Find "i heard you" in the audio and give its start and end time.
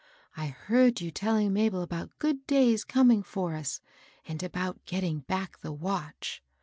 0.35-1.11